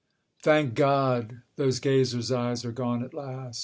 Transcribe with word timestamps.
A.D. 0.39 0.43
304 0.45 0.53
Thank 0.65 0.75
God! 0.75 1.41
Those 1.57 1.79
gazers' 1.79 2.31
eyes 2.31 2.65
are 2.65 2.71
gone 2.71 3.03
at 3.03 3.13
last! 3.13 3.59